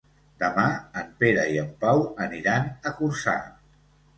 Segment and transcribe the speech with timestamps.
[0.43, 0.63] Demà
[1.01, 3.37] en Pere i en Pau aniran a Corçà.